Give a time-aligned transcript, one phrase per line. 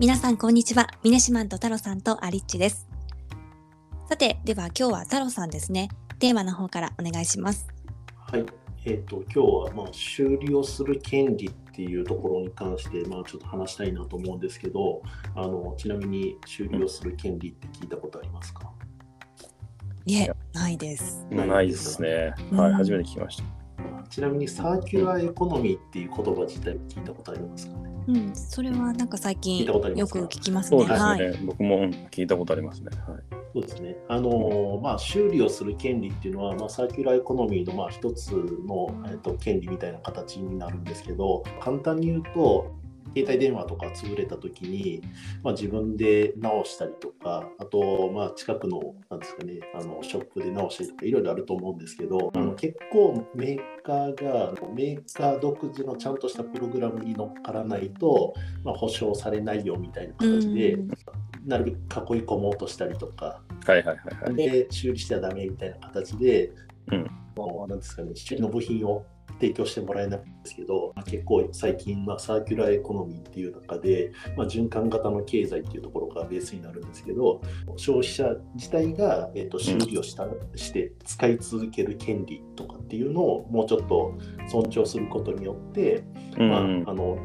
[0.00, 0.86] 皆さんこんにちは。
[1.02, 2.86] ミネシマンと太郎さんとアリッチです。
[4.08, 5.88] さて、では今日は太郎さんですね。
[6.20, 7.66] テーマの方からお願いします。
[8.16, 8.46] はい。
[8.84, 15.02] えっ、と、今日は、まあ、修理をする権利っていうところに関して、まあ、ちょっと話したいなと思うんですけど、
[15.34, 18.70] あの、ちなみに修理をする権利って聞いたことありますか？
[20.06, 21.26] いえ、ないです。
[21.28, 22.34] ないですね。
[22.52, 23.44] うんはい、初めて聞きました。
[24.08, 27.87] ちなみにサーキュラーエコノミーっていう言葉自体聞いたことありますかね？
[28.08, 30.78] うん、それはなんか最近よく聞きますね。
[30.78, 31.38] そうですね、はい。
[31.44, 32.88] 僕も聞いたことありますね。
[33.06, 33.22] はい。
[33.52, 33.96] そうですね。
[34.08, 38.32] あのまあ、修理をする権利っていうのは、まあ、サーキュラーエコノミーのまあ一つ
[38.66, 42.74] の、えっと、権利みたいな形になるんですけど、簡単に言うと、
[43.14, 45.02] 携帯電話とか潰れた時に、
[45.42, 58.34] まあ、自分で直したりとか、あと、まあ、近くの、なんですかね、あの、ショップで直したりとか、いろいろあると思うんですけど、あの結構メーカーが、メーカー独自のちゃんとしたプログラムに乗っからないと、
[58.64, 60.90] まあ、保証されないよみたいな形で、うん。
[61.46, 64.34] なるべく囲い込もうとしたりとか、はいはいはいはい。
[64.34, 66.52] で修理してはダメみたいな形で、
[66.92, 67.10] うん。
[67.36, 69.04] もうなんですかね、修理の部品を
[69.40, 77.40] 提供してもらえないんですけど、まあ、結構最近、まあ、サーキュラーエコノミーっていう中で、まあ、循環型の経済っていうところがベースになるんですけど、
[77.76, 84.14] 消費者自体が、えー、と修理をした、して使い続ける権利とかっていうのをもうちょっと
[84.48, 86.04] 尊重することによって、
[86.36, 86.50] うん。
[86.50, 87.18] まあ、あの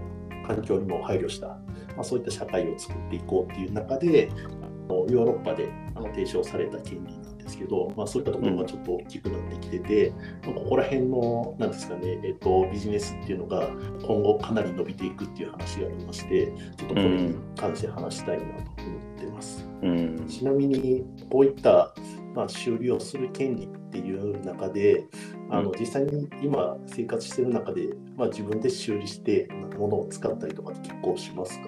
[0.44, 1.62] 環境にも配慮した、ま
[2.00, 4.30] あ、そういった社会を作っていこうっていう中で
[4.62, 10.14] あのヨーロッパであの提唱された権利ですけど、まあ、そういったところがちょっと大きくなってきてて、
[10.46, 13.70] まあここら辺のなんですかね、えっとビジネスっていうのが
[14.06, 19.68] 今後かなり伸びていくっていう話がありましてちょっとこれに関して話したいなと思ってます。
[19.82, 20.26] うん。
[20.28, 21.94] ちなみにこういった、
[22.34, 25.06] まあ、修理をする権利っていう中で
[25.50, 31.68] あのうん実際に今生活してる中で、まあ、自分で修理して物を使ったりとかって結構しますか？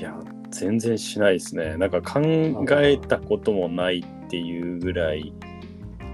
[0.00, 0.18] いや、
[0.50, 1.76] 全然しないですね。
[1.76, 5.30] なんか考えたこともないっていうぐらい、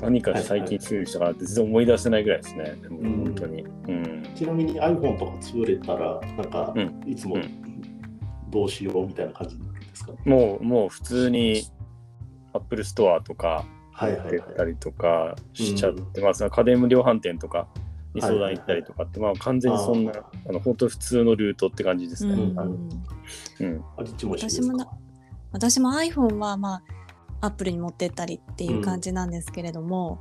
[0.00, 2.74] 何か最近修理したかなって全然思い出せないぐらいですね。
[2.82, 3.62] でもうん本当に。
[3.62, 4.26] うん。
[4.34, 7.40] ちなみに iPhone とか潰れたらなんかうんいつもう
[8.50, 11.62] どうしようみたいな感じになるんですか、もう、もう普通に
[12.54, 14.72] Apple Store とかはいはい出たはい。
[14.72, 16.50] りとかしちゃってます。
[16.50, 17.68] 家電量販店とか
[18.16, 20.12] に相談行ったりとかって、まあ完全にそんな、
[20.48, 22.34] あの本当普通のルートって感じですね。
[24.30, 24.88] 私もな
[25.52, 26.82] 私も iPhone はま
[27.40, 30.18] あアップルに持ってったりっていう感じなんですけれども、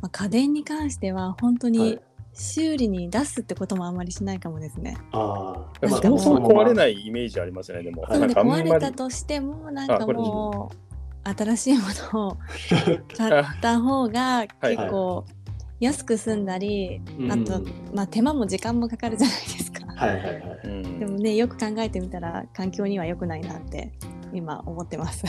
[0.00, 2.00] まあ、家電に関しては本当はにい。
[2.34, 4.96] 修理に出すってこともあんまりしないかもですね。
[5.10, 8.02] ああ、そもそも壊れないイメージありますよね、でも。
[8.02, 10.88] はいなんまり壊れたとしてもなんかもう
[11.36, 12.36] 新しいものを
[13.16, 15.24] 買った方が結構
[15.80, 17.62] 安く済んだり、うんあと、
[17.94, 19.86] まあ、手間も時間もかかるじゃないですか。
[19.94, 20.60] はいはいはい。
[20.64, 23.92] うんでもねよく考えてみたら環境には良くないなって
[24.32, 25.24] 今思ってます。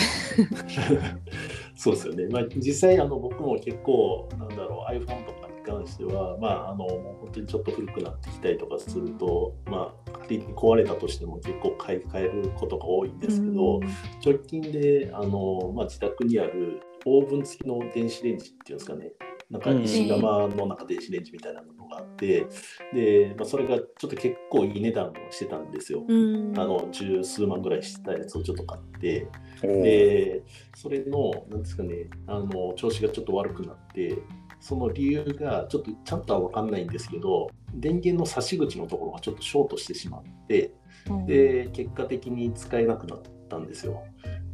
[1.76, 2.28] そうですよね。
[2.28, 13.90] まあ、実際あの僕も結構なんだろう iPhone とかに関しては、まあ、あのもう本当にちょっと古くなってきたりとかすると、まあ、仮に壊れたとしても結構買い替えることが多いんですけど、うん
[14.26, 19.12] 直近であの、まあ、自宅にあるオーブン付きの電子レンジっていうんですかね。
[19.50, 22.46] なんか石窯の中電子レンジみたいなのがあって、
[22.94, 26.06] で、まあ、それがちょっと結構いい値段をしてたんですよ。
[26.08, 26.54] うん。
[26.60, 29.28] あの十数万ぐらいしたやつをちょっと買って、
[29.62, 30.44] で、
[30.76, 34.20] それの、なんですかね、あの、調子がちょっと悪くなって、
[34.60, 40.74] その理由がちょっとちゃんとは分かんないんですけど、電源の差し口のところがちょっとショートしてしまって、
[41.10, 41.26] うん。
[41.26, 44.04] で、結果的に使えなくなったんですよ。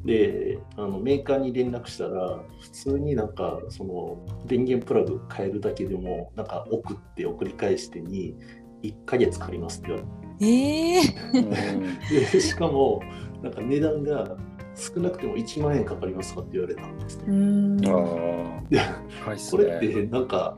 [0.05, 8.35] で、あのメーカーに連絡したら、普通になんか、その電源プラグ変えるだけでも、なんか送って送り返してに、
[8.83, 10.07] 1ヶ月かかりますって言われ
[10.37, 10.45] て。
[10.45, 11.37] えー。
[11.37, 13.01] うんでしかも
[13.41, 14.35] なんか値段が
[14.75, 17.17] 少なくても1万円かかりますかって言われたんです。
[17.19, 17.23] ね。
[17.27, 17.79] うん。
[17.87, 19.65] あであ、高いっすそね。
[19.65, 20.55] れってなんか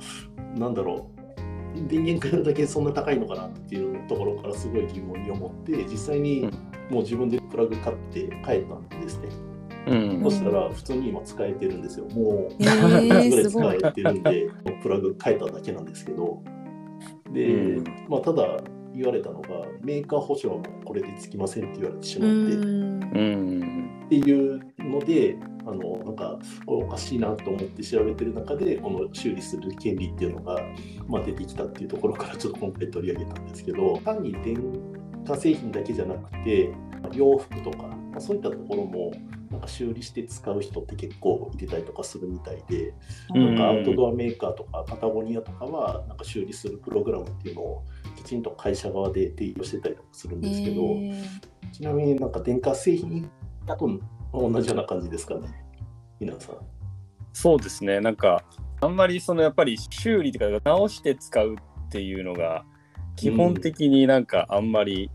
[0.57, 1.17] なんだろう。
[1.87, 9.29] 電源変えるだけそんな高いのかなっていうところからすごい疑問に思って実際にうんもう自分でプラグ買って変えたんですね。
[9.87, 12.05] うんそしたら普通に今使えてるんですよ。
[12.09, 13.57] もうえ1ヶー、 月。
[13.57, 14.51] ぐらい使えてるんで
[14.83, 16.43] プラグ変えただけなんですけど
[17.31, 18.57] で、うんまあ、ただ
[18.93, 19.49] 言われたのが
[19.81, 22.55] メーカー保証もこれでつきませんって言われてしうまって。
[22.55, 23.21] んう
[23.55, 24.01] ん。
[24.05, 30.61] っていうので、あのなんかこれおかしいなと思って調べてる中で、この修理する権利っていうのが、
[31.07, 34.55] まあ、出てきたっていうところからちょっと今回取り上げたんですけど、単に電
[35.27, 36.71] 化製品だけじゃなくて、
[37.13, 39.11] 洋服とか、まあ、そういったところも、
[39.51, 42.93] なんか修理して使う人って結構いてたりとかするみたいで、
[43.33, 43.45] うん。
[43.45, 47.85] なんかアウトドアメーカーとかパタゴニアとかは、なんか修理するプログラムっていうのを
[48.15, 51.71] きちんと会社側で提供してたりとかするんですけど、えー。
[51.71, 53.29] ちなみになんか電化製品
[53.65, 53.89] だと
[54.33, 55.47] 同じような感じですかね、
[56.19, 56.55] 皆さん。
[57.33, 58.43] そうですね、なんか、
[58.81, 62.65] あんまりそのやっぱり修理とか直して使うっていうのが、
[63.17, 65.11] 基本的になんかあんまり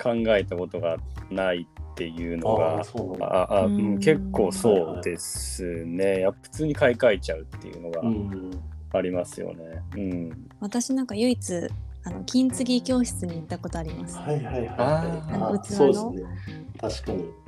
[0.00, 0.98] 考えたことが
[1.30, 3.68] ないっていうのが、うん、ああ、
[4.00, 8.02] 結構そうですね、や普通に買い替えちゃうっていうのが
[8.98, 9.82] ありますよね。
[9.96, 11.68] うん、私なんか唯一
[12.04, 14.18] あの金継ぎ教室に行ったことあります。
[14.18, 14.68] はいはいはい、はい。
[15.34, 16.66] あの器のそうですね。
[16.80, 17.41] 確かに。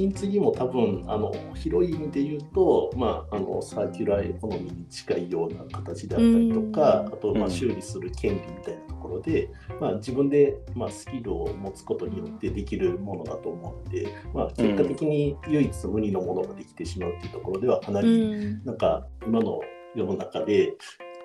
[0.00, 19.60] 金継ぎも多分あの広い意味で言うと、まあ、あのサーキュラーエコノミーに近いような形であったりとか、あとまあ修理する権利みたいなところで、まあ、自分でまあスキルを持つことによってできるものだと思うので、まあ、結果的に唯一無二のものができてしまうっていうところではかなりなんか今の
[19.94, 20.72] 世の中で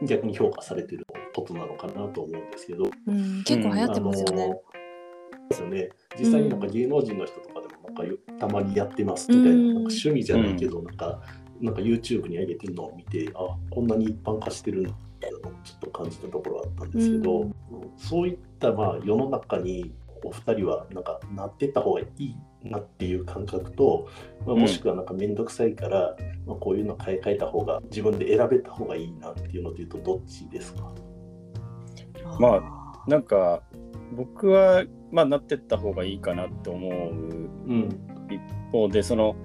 [0.04, 4.60] 逆に評価されてることなのかなと思うんですけど、うん、結構流行ってますよね。
[5.50, 5.90] ですよね。
[6.18, 8.04] 実際になんか芸能人の人とかなんか
[8.40, 11.22] たまにやってますみたいな,、なんか趣味じゃないけど、なんか
[11.62, 17.54] なんか YouTube に上げてるのを見てあこんなに一般化してるんだっていうのをちょっと感じたところあったんですけど、うん、
[17.98, 19.94] そういったまあ世の中に
[20.24, 24.10] お二人はなんかなってった方がいいなっていう感覚と、
[24.46, 26.16] まあ、もしくはなんか面倒くさいから、
[26.48, 30.92] まあ、こういうの買い替えた方が自分で選べた方がいいなっていうのでいうとどっちですか？
[32.40, 33.62] まあなんか
[34.14, 37.90] 僕はまあなってった方がいいかなって思う。
[38.30, 38.42] 一
[38.72, 39.36] 方で、うん、その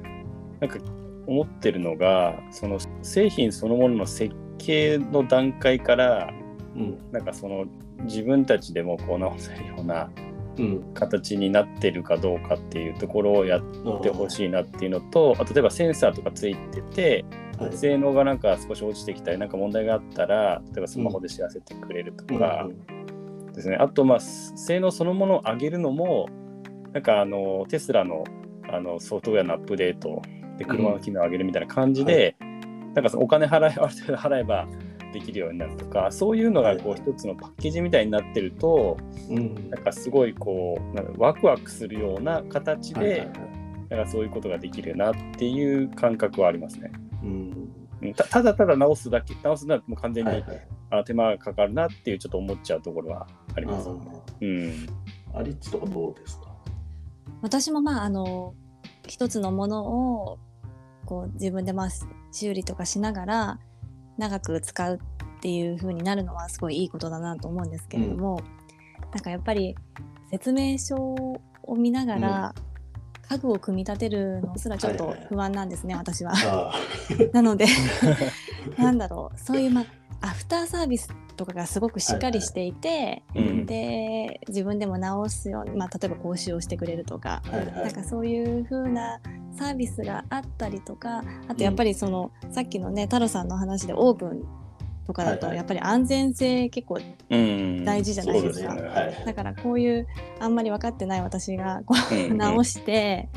[0.60, 0.78] なんか
[1.26, 6.30] 思ってるのがその製品そのものの設計の段階から、
[6.74, 7.66] うん、なんかその
[8.04, 10.10] 自分たちでもこう直せるような
[10.94, 13.62] 形になってるかどうかっていうところをやっ
[14.02, 17.24] てほしいなっていうのと、あ例えばセンサーとかついてて、
[17.72, 22.68] 性能がなんか少し落ちてきたりなんか問題があったら例えばスマホで知らせてくれるとか
[23.52, 26.28] ですね、あとまあ性能そのものを上げるのも
[26.92, 28.24] なんかあのテスラの
[28.68, 30.22] あのソフトウェアのアップデート
[30.58, 32.36] で車の機能を上げるみたいな感じで、
[32.94, 34.68] なんかお金払えある程度払えば
[35.12, 38.96] できるようになるとかそういうのがこう一つのパッケージみたいになってると、
[39.28, 43.28] うん、なんかすごいこうなんかワクワクするような形で、
[43.88, 46.92] なんかそういうことができるなっていう感覚はありますね。
[47.22, 47.26] う
[48.06, 53.94] ん、たただただ直すだけ直すのはもう完全に、はいはい、あ手間がかかるなっていうちょっと思っちゃうところはあります、ね。
[54.42, 54.86] うん、
[55.38, 56.46] アリッチとかどうですか？
[57.42, 58.54] 私もまああの
[59.06, 60.38] 一つのものを
[61.06, 61.88] こう自分でまあ
[62.32, 63.58] 修理とかしながら
[64.18, 69.74] 長く使うっていう風になるのはすごいいいことだなと思うんですけれども、うん、なんかやっぱり
[70.30, 71.40] 説明書を
[71.76, 72.54] 見ながら、
[73.28, 76.04] 家具を組み立てるのすらちょっと不安なんですね、はい。
[76.04, 76.12] は。
[76.12, 76.72] い、私は。
[77.32, 77.66] なので
[78.78, 79.84] なんだろうそういう、ま
[80.20, 81.08] アフターサービス
[81.40, 89.20] とかがすごくしっかりしていて、はいはい、で自分でも直すように、まあ、例えば講習をしてくれるとか、はいはい、なんかそういう風な
[89.56, 94.42] サービスがあったりとかあとやっぱりその、うん、さっきのね太郎さんの話でオープン
[95.06, 98.88] とかだとやっぱり安全性結構大事じゃないですか、うんすね。
[98.90, 100.06] はい、だからこういう
[100.40, 103.30] あんまり分かってない私がこう直して、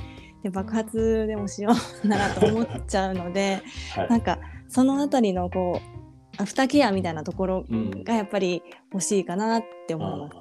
[0.44, 1.72] で爆発でもしよ
[2.04, 3.64] うならと思っちゃうので、
[3.96, 5.93] はい、なんかその辺りのこう
[6.38, 10.38] アフターケアみたいなところがやっぱり欲しいかなって思います。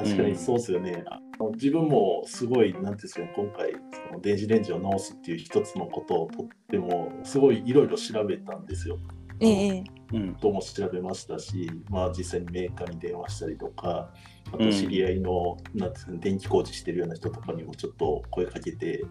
[0.00, 1.04] うん、確かにそうですよね。
[1.40, 8.98] うん、自分もすごい、なんていうんですか、今回、その電子レンジを直すっていう一つのことをとっても、すごいいろいろ調べたんですよ。
[9.40, 9.84] ええ。
[10.12, 14.10] うん、とも調べましたし、まあ、実際にメーカーに電話したりとか、
[14.52, 19.04] あと知り合いの、うん、なんていう電気工事してるような人とかにもちょっと声かけて、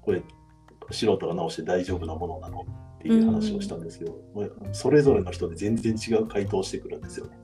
[0.00, 0.22] これ、
[0.90, 2.66] 素人が直して大丈夫なものなの
[2.98, 7.38] っていう話をしたんですけど、うん、それぞれの人で全然違う回答をしてくるんですよね。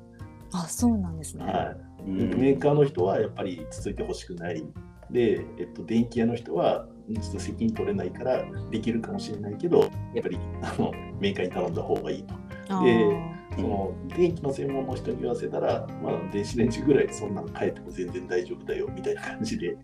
[0.53, 4.65] あそうなんですね、はい、メーカーの人はやっぱり続いてほしくない。
[5.11, 9.81] で、えっと、電気屋の人はちょっと責任取れないからできるかもしれないけど
[10.15, 12.35] やっぱりあのメーカーに頼んだ方がいいと。
[12.85, 19.77] でその電気の専門の人に言わせたら、まあ、電子レンジぐらいそんなの変えても全然大丈夫だよみたいな感じで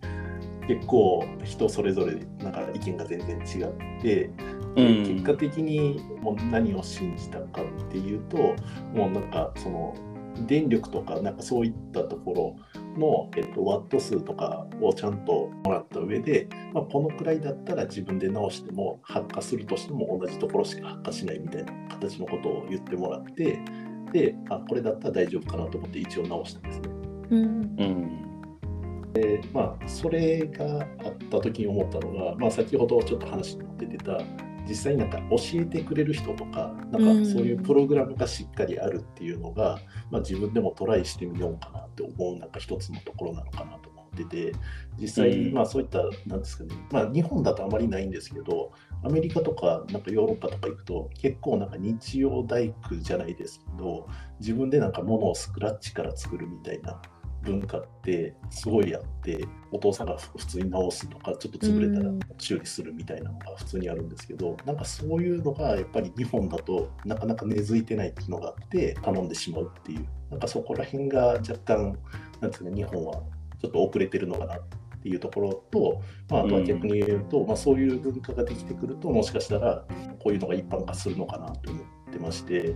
[0.67, 4.31] 結構人それぞれなんか意見が全然違って
[4.77, 8.37] うん、結果的にもう何を信じたかっていうと
[8.93, 9.95] もうなんかその
[10.47, 12.57] 電力とかなんかそういったとこ
[12.99, 23.59] ろの、えっと、ワット数とかをちゃんともらった上で、まあ、このくらいだったら自分で直しても発火するとしても同じところしか発火しないみたいな形のことを言ってもらって
[24.13, 26.89] であこれだったら大丈夫かなと思って一応直したんですね。
[27.31, 28.26] うん、
[29.17, 34.21] でまあそれがあった時に思ったのが、まあ、先ほどちょっと話に出てた
[34.69, 39.79] 実際になんか教えてくれる人とかなんかそういうプログラムがしっかりあるっていうのが、
[40.11, 44.59] まあ、自分でもトライしてみようかなって思うなんか一つのところなのかなと思うんってて
[44.99, 48.73] 実際、まあ、そういったなんですかね、まあ、日本だとあまりないんですけど
[49.05, 54.09] アメリカとかなんかヨーロッパとか行くと結構なんか日曜大工じゃないですけど
[54.41, 57.01] 自分でなんか物をスクラッチから作るみたいな
[57.47, 70.07] 文化ってすごいあってお父さんが普通に直すとかちょっと潰れたら修理するみたいなのが普通にあるんですけどなんかそういうのがやっぱり日本だとなかなか根付いてないっていうのがあって頼んでしまうっていう。
[70.31, 71.97] なんかそこら辺が若干
[72.41, 73.23] なんですかね日本は
[73.61, 74.61] ちょっと遅れてるのかなっ
[75.03, 79.85] ていうところと、まあ、あとは逆に言うと、まあ、そういう文化ができてくるともしかしたら
[80.19, 81.81] こういうのが一般化するのかなと思
[82.17, 82.75] ってまして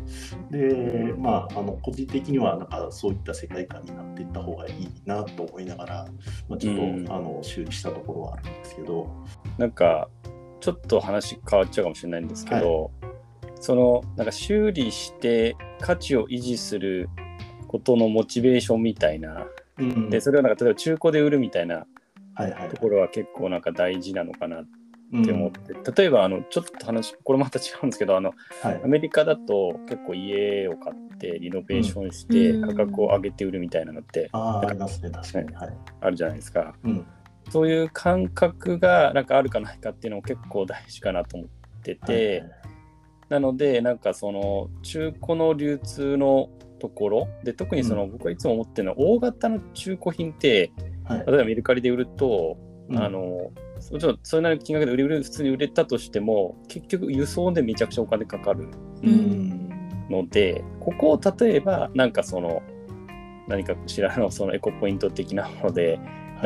[0.51, 6.07] で、まあ、あの個人的にはなんかそういった世界観になっていった方がいいなと思いながら、
[6.49, 9.11] まあ、ちょっと、うん、あの修理したところはあるんですけど。
[9.59, 10.09] なんか
[10.61, 17.09] ちょっと話変わっちゃうかもしれないんですけど、はい、そのなんか修理して価値を維持する
[17.67, 19.47] ことのモチベーションみたいな、
[19.79, 21.87] うん、でそれをなんか例えば中古で売るみたいな
[22.71, 24.69] ところは結構なんか大事なのかなっ
[25.25, 37.07] て思って、うん、例えばあのちょっと話これまた違うんですけどあの、はい、アメリカだと結構家を買ってリノベーションして価格を上げて売るみたいなのって、うん、あありますね確かに、はい、あるじゃないですか、うん、
[37.51, 41.49] そういう感覚がなんかあるかないかっていうのも結構大事かなと思っ
[41.83, 42.51] てて、はい、
[43.31, 50.73] なのでなんかその中古の流通のところで特にその、僕はいつも思ってるのは大型の中古品って
[51.09, 52.57] 例えばメルカリで売ると、
[52.89, 53.51] うん、あの
[53.91, 58.69] もちろんそれなりの金額で売れる普通に売れたとしても結局輸送でめちゃくちゃお金かかる
[60.09, 62.63] ので、うん、ここを例えばなんかその
[63.49, 65.99] 何かしらのそのエコポイント的なもので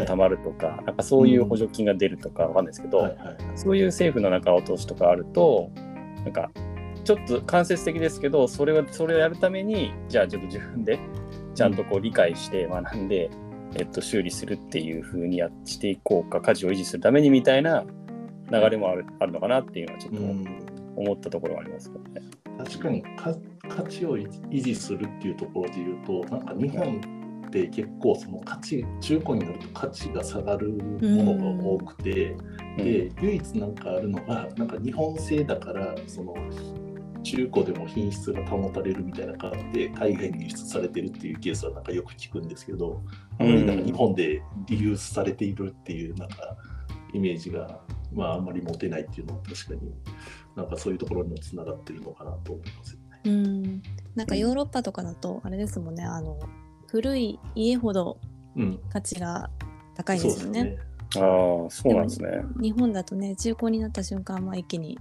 [0.06, 5.70] たまるとか、はい、なんかそういう補助金が出るとかわかんないですけど、はいはい、そういう政府の中落としとかあると
[6.24, 6.50] なんか
[7.04, 10.98] ちょっと間接的ですけどそれはそれをやるためにじゃあちょっと自分で
[11.54, 13.30] ちゃんとこう理解して学んで、
[13.76, 17.84] えっと、修理するっていうふうにやしていこうか価値を維持するためにみたいな
[18.50, 20.20] 流れもあるあるのかなっていうのはちょっと
[20.96, 22.22] 思ったところはありますけどね。
[22.58, 23.02] 確かに
[23.68, 32.36] 価値を維持するっていうところで言うとなんか日本って結構その価値中古になると価値が下がるものが多くて、
[32.76, 36.34] で唯一なんかあるのがなんか日本製だからその
[37.24, 43.02] 中古でも品質が保たれるみたいな感じで海外に輸出されてるっていうケースはなんかよく聞くんですけど、
[43.40, 46.56] あまりなんか日本でリユースされているっていうなんか
[47.12, 47.80] イメージが、
[48.12, 49.92] まあ、あんまり持てないっていうのは確かに
[50.54, 53.20] なんかそういうところにもつながってるのかなと思いますよね。
[53.24, 53.82] うん
[54.14, 56.38] なんかヨーロッパとかだとあれですもんねあの
[56.88, 58.18] 古い家ほど
[58.90, 59.50] 価値が
[59.94, 60.60] 高いんですよね。
[60.60, 60.78] うん、ね
[61.16, 62.28] ああそうなんですね。
[62.60, 64.98] 日本だとね中古になった瞬間、まあ、一気に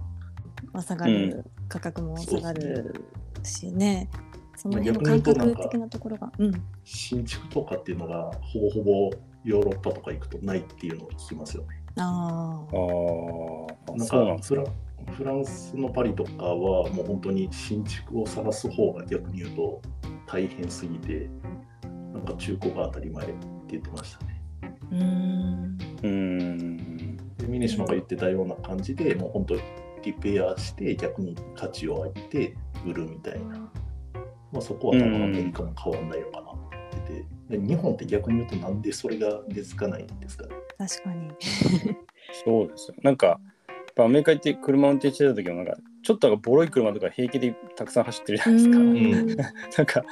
[0.82, 2.94] 下がる価格も下がる
[3.42, 4.08] しね、
[4.56, 6.52] その辺の感覚的なところが、うん、
[6.84, 9.10] 新築とかっていうのがほぼほぼ
[9.44, 11.82] ヨーロッパとか行くとないっていうのを聞きますよね。
[11.96, 13.92] ああ。
[13.92, 14.64] なんかフラ
[15.12, 19.82] フランスのパリとかはもう本当に新築を探す方が逆に言うと
[20.26, 21.28] 大変すぎて
[22.12, 23.34] なんか中古が当たり前って
[23.72, 24.42] 言ってましたね。
[24.92, 29.60] うんうんで峰島が言ってたような感じでもう本当に
[30.04, 32.56] リペアして逆に価値を上げて
[32.86, 33.58] 売るみたいな、
[34.52, 36.70] まあ、そこは多分アメリカも変わんないのかなと思っ
[37.06, 40.54] てて、日本って逆に言うとなんでそれが根付かないんですかね？
[40.78, 41.30] 確かに。
[42.44, 42.96] そうですよ。
[43.02, 43.40] なんか
[43.96, 48.78] アメリカ行って車運転してた時もなんかちょっとボロい車とか平気でたくさん走ってるじゃないですか。
[48.78, 49.26] ん。
[49.36, 50.04] なんか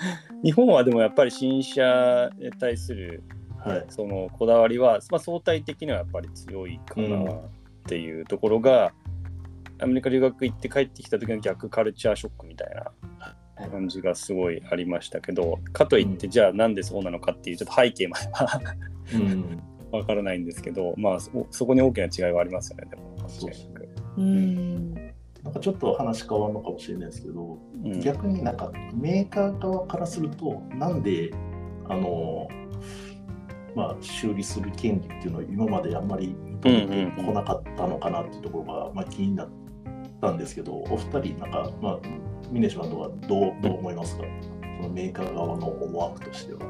[0.44, 3.22] 日本はでもやっぱり新車に対する、
[3.58, 7.50] はい、そのこだわりは、まあ、相対的にはやっぱり強いかなっ
[7.86, 8.92] ていうところが、
[9.82, 12.68] アメリカ留学行って帰ってきた時の逆カルチャーショックみたい
[13.58, 18.60] な感じがすごいありましたけどかといってじゃあなんでそうなのかっていうちょっと背景までは
[19.90, 21.18] わからないんですけどまあ
[21.50, 23.16] そこに大きな違いはありますよねでも。
[24.18, 24.94] うん。
[25.42, 31.32] なんかちょっと話変わるのかもしれないですけど、うん、逆になんかメーカー側からするとなんで
[31.88, 32.48] あの
[33.74, 39.50] まあ、修理する権利っていうのは今まであんまり認めてこなかったのかなっていうところが、まあ、気になっ
[40.22, 41.98] たんですけどお二人なんか、まあ、
[42.50, 44.24] 峰島とはどうどう思いますか？
[44.80, 46.60] そのメーカー側の思惑としては。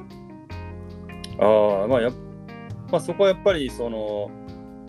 [1.85, 2.11] あまあや
[2.91, 4.31] まあ、そこはやっぱりその、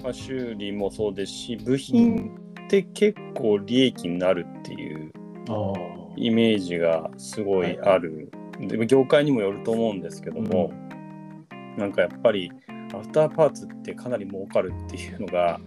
[0.04, 5.12] まあ、修理もそうですし部品って結構利益になるっていう
[6.18, 8.30] イメージがすごいある、
[8.60, 10.72] はい、で業界にもよると思うんですけども、
[11.52, 12.52] うん、なんかやっぱり
[12.94, 15.60] アフターパーツってかなり儲かるっていうのが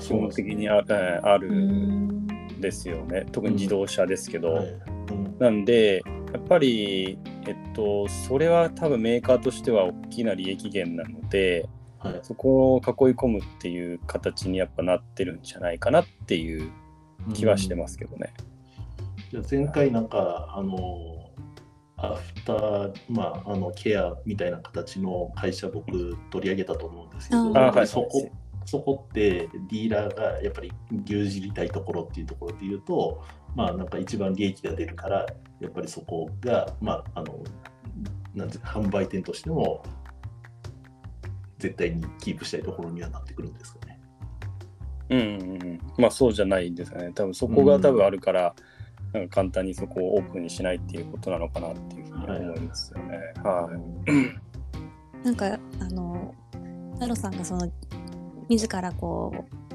[0.00, 0.84] 基本的にあ,、
[1.22, 1.52] ある。
[1.52, 2.26] ん
[2.60, 3.26] ですよね。
[3.32, 4.66] 特に自動車ですけど、はい。
[4.66, 16.70] うん、なんでやっぱりえっとそれは多分メーカーとしては大きな利益源なので、はい、そこを囲い込むっていう形にやっぱなってるんじゃないかなっていう
[17.34, 18.32] 気はしてますけどね。
[19.30, 21.26] じゃあ前回なんかあの
[21.98, 28.30] アフター、まあ、あのケアみたいな形の会社僕取り上げたと思うんですけど、はい、そこ
[28.66, 30.72] そこってディーラーがやっぱり
[31.04, 35.24] 牛耳りたいところっていうところで言うと、まあ、なんか一番利益が出るから
[35.60, 37.38] やっぱりそこが、まあ、あの
[38.34, 39.84] なんて販売店としても
[41.58, 44.00] 絶対にキープしたいところにはなってくるんですかね。
[45.08, 47.12] うん、うん、まあそうじゃないですかね。
[47.14, 48.54] 多分そこが多分あるから、
[49.14, 53.16] うん、なんか簡単にそこをオープンにしないっていうことなのかなっていうふうに思いますよね。
[53.42, 53.70] は
[54.06, 54.10] い。
[54.10, 54.18] は
[55.22, 56.34] い、なんかあの
[56.94, 57.72] 太郎さんがその
[58.48, 59.66] 自らこう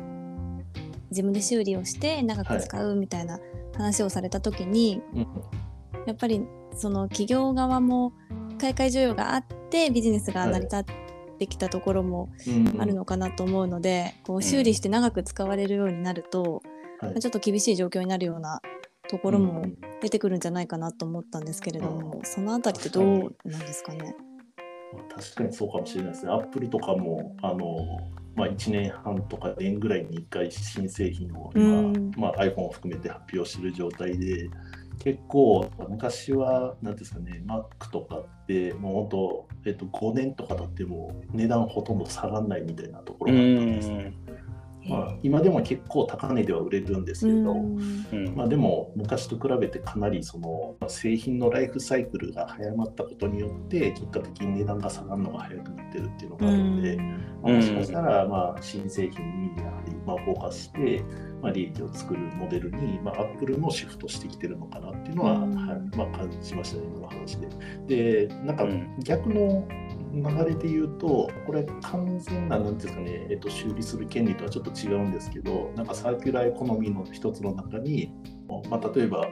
[1.10, 3.40] 自分で修理をして長く使うみたいな
[3.76, 5.28] 話をされた時に、はい、
[6.08, 6.42] やっぱり
[6.76, 8.14] その企業側も
[8.60, 10.84] 買い替え需要があってビジネスが成り立っ
[11.38, 12.30] てきたところも
[12.80, 16.62] あるのかなと思うので、はい、こう修理して長く使われるようになると、
[17.02, 18.62] うん、ちょっと厳しい状況になるような
[19.10, 19.66] ところも
[20.02, 24.16] 出てくるんじゃないかなと思ったんですけれども、うん、そのあたりってどうなんですかね？
[25.14, 26.32] 確かにそうかもしれないですね。
[26.32, 28.00] アップルとかもあの
[28.36, 34.50] まあ、1年半とか年ぐらいに1回新製品を今、うん、まあ、iPhone を含めて発表してる状態で
[35.04, 44.14] 結構昔は何ですかね Mac とかってもう本当、えっと、5年とか経っても値段ほとんど下がらないみたいなところがあったんですね。
[44.88, 47.56] まあ、今でも結構高値では売れるんですけど、
[48.36, 61.04] まあ、でも昔と比べてかなりその製品のライフサイクルが早まったことによって結果的に値段が下がるのが早くなってるっていうのがあるので、まあ、もしかしたらまあ新製品にやはりまあフォーカスして、
[61.42, 65.50] まあ、利益を作るモデルに、まあ、アップルもシフトしてきてるのかなっていうのは、はい
[65.96, 67.38] まあ、感じましたね今の話
[67.88, 68.28] で。
[68.28, 68.66] でなんか
[69.04, 69.68] 逆の
[70.14, 78.12] 流れで言うと、これ完全な、なんですかね、えっと、修理する権利とはちょっと違うんですけど、なんかサーキュラーエコノミーの一つの中に、
[78.70, 79.28] まあ、例えば、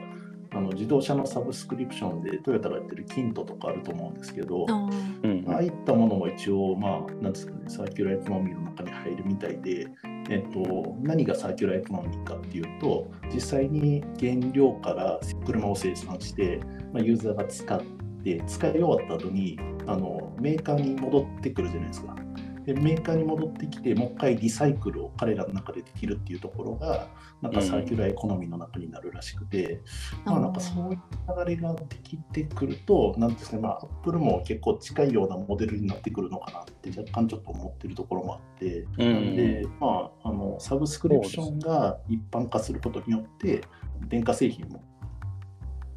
[0.52, 4.90] あの自動車のサブスクリプションでトヨタがやってる KINTO とかあると思うんですけど、あ
[5.46, 9.86] ああいったものも一応、まあ、なんですかね、サーキュラーエコノミーの中に入るみたいで、
[10.28, 16.60] えっと、何がサーキュラーエコノミーかっていうと、実際に原料から車を生産して、
[16.92, 17.80] まあ、ユーザーが使っ
[18.22, 22.16] て、使い終わった後にあのメーカーに戻ってくるじゃないですか。
[22.66, 27.08] でメーカーに戻ってきてもう一回リサイクルを彼らの中でできるっていうところが
[27.40, 29.80] なんかサーキュラーエコノミーの中になるらしくて、
[30.26, 30.98] うん、まあなんかそういう
[31.46, 39.36] 流れができてくると何ですかねまあアップルも結構近いようなモデルになってくるのかなって若干ちょっと思ってるところもあって、うん。
[39.36, 43.62] でまああのサブスクリプションが一般化することによって
[44.08, 44.82] 電化製品も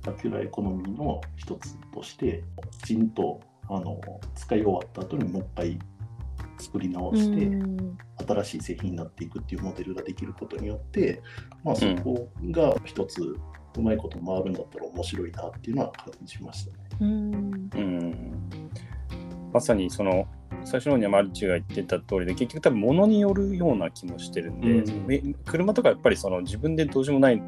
[0.03, 2.43] サーキュラーエコノミーの一つとして
[2.83, 3.39] きちんと
[3.69, 3.99] あの
[4.35, 5.79] 使い終わった後にもう一回
[6.59, 7.49] 作り直して、
[8.25, 11.21] 新しい製品になっていくっていうモデルができることによって、
[11.63, 16.77] まあ、そこが一つうまいこと回るんだったら面白いなっていうのは感じましたね。
[17.01, 17.69] うん。
[17.73, 18.59] うん。
[19.51, 20.27] まさにその
[20.63, 27.41] 最初のにはアリッチが言ってた通りで結局多分物によるような気もしてるんで、うん、車とかやっぱりその自分でどうしようもない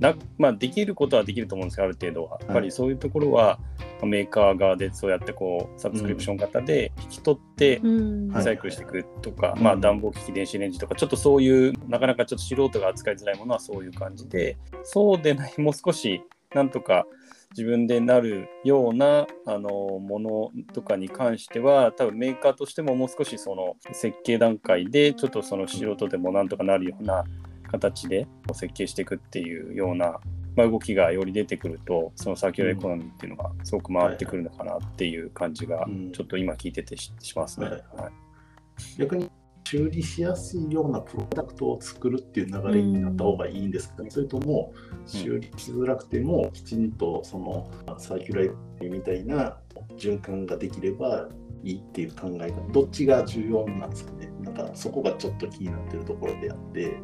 [0.00, 2.38] な、まあ、できることはできると思うんですけどある程度は。
[2.40, 3.58] やっぱりそういうところは、
[4.06, 16.22] メーカー側でそうやってこうサブスクリプション型で引き取ってリサイクルしていくとか、まあ、暖房機器電子レンジとかちょっとそういうなかなかちょっと素人が扱いづらいものはそういう感じでそうでないもう少し
[16.54, 17.06] なんとか
[17.50, 27.24] 自分でなるようなあのものとかに関しては多分メーカーとしてももう少しその設計段階でちょっとその素人でもなんとかなるような
[27.70, 30.18] 形で設計していくっていうような、
[30.56, 37.66] まあ、動きがより出てくるとそのサーキュラーエコノミーっていうのがすごく回ってくるのかなっていう感じがちょっと今聞いててしますね。
[37.66, 37.80] はい、
[38.98, 39.30] 逆に
[39.64, 44.72] 修理しやすいようなプロダクトを作るっていう流れになった方がいいんですかね、それとも
[45.06, 49.58] 修理しづらくてもきちんとそのサーキュラーみたいな
[49.96, 51.28] 循環ができれば
[51.62, 54.32] いいっていう考え方どっちが重要なんですかね。
[54.40, 56.96] なんかそこがちょっと気になってるところであって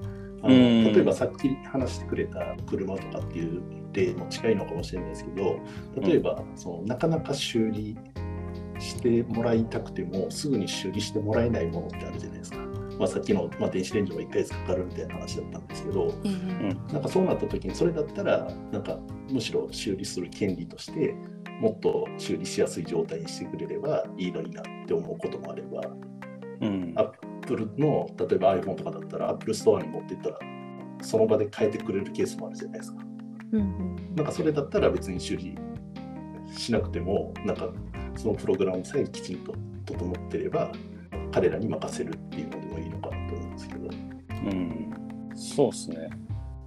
[0.43, 5.59] あの例えばさっき話してくれた車とかっていう例も近いのかもしれないですけど
[6.01, 7.97] 例えばそのなかなか修理
[8.79, 12.59] してもらいたくてもすぐに修理してもらえないものってあるじゃないですか。
[12.99, 18.99] まあ、さっきの、まあ、電子レンジも1ヶ月かかるみたいな話だったんですけど、うん、なんかそうなった時にそれだったらなんか
[19.31, 21.15] むしろ修理する権利として
[21.61, 25.81] もっと修理しやすい状態にしてくれればいいのになって思うこともあれば、
[26.63, 26.95] うん、
[27.47, 30.39] アップルの例えば iPhone とかだったらアップルストアに持っていったら
[31.01, 33.05] その場で変えてくれるケースもあるじゃないですか。
[33.53, 35.57] うん、なんかそれだったら別に修理
[36.53, 37.69] しなくてもなんか
[38.17, 39.55] そのプログラムさえきちんと
[39.85, 40.73] 整ってれば
[41.31, 43.89] 彼らに任せるっていうのでもいいのかなと思うんですけど。
[43.89, 44.91] うん、
[45.35, 46.11] そうですね。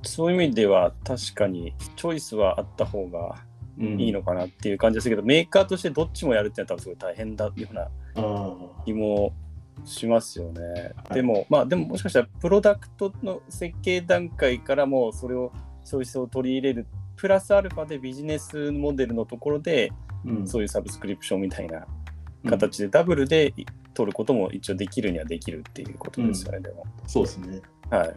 [0.03, 3.35] そういう意味では確かにチョイスはあった方が
[3.77, 9.33] いいのかなっていう感じですけど、うん、メーカーとしてどっちもやるってなったらすごい大変だっていうような気も
[9.85, 10.93] しますよね。
[10.95, 15.51] はい、でもまあでももしかしたらプロダクトの設計段階からもそれを
[15.83, 19.91] 消費者を取り入れるプラスアルファでビジネスモデルのところで、
[20.25, 21.85] うん、そういうサブスクリプションみたいな
[22.47, 23.53] 形でダブルで
[23.93, 26.85] 取ることも一応できるにはできるっていうことですよね、うん、でも。
[27.07, 27.61] そうですね。
[27.89, 28.15] はい。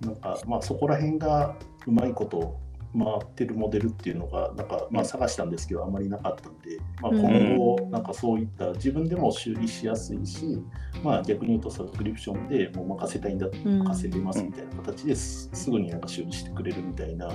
[0.00, 1.54] なんかまあそこら辺が
[1.86, 2.58] うまいこと
[2.96, 10.62] 回ってるモデルっていうのがなんかまあ探したんですけどあまりなかったんで、まあ、今後なんかそういった自分でも修理しやすいし、
[11.02, 17.28] まあ、逆に言うとサブスクリプションでもう任せたいんだ任せれますみたいな形ですぐになんか修理してくれるみたいな。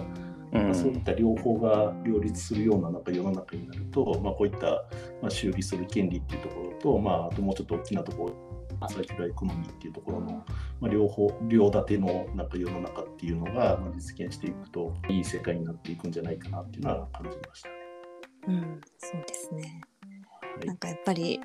[0.52, 4.86] なんかそういった両方が両立するようななんか世の中になると、まあ、こういった
[5.20, 8.53] まあ修理する権利っていうところと、まあ、あともうちょっと大きなところ
[8.90, 10.46] サーキュラーエコノミーっていうところの、
[10.80, 17.76] まあ、両方両立てのなんか世の中っていうのが実現していくといい世界になっていくんじゃないかなっていうのは感じましたね。
[18.48, 19.82] うん、そうですね。
[20.30, 21.40] はい、なんかやっぱり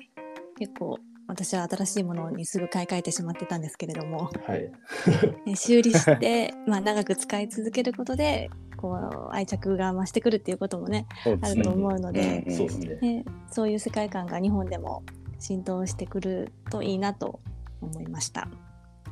[0.57, 0.99] 結構
[1.29, 15.03] 私は新しいものにすぐ買い替えてしまってたんですけれども、はい、修理して まあ長く使い続けることでこう愛着が増してくるっていうこともね、ね、あると思うので、そうですね、そういう世界観が日本でも
[15.39, 17.39] 浸透してくるといいなと
[17.81, 18.49] 思いました。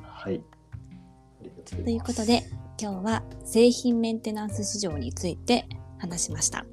[0.01, 0.41] はい。
[1.65, 2.43] ということで
[2.79, 6.65] 今日は製品メンテナンス市場について話しました。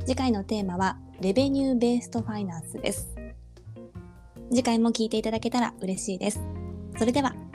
[0.00, 3.14] 次回のテーマはレベニューベーストファイナンスです。
[4.50, 6.40] 次回も聞いていただけたら嬉しいです。
[6.98, 7.47] それでは。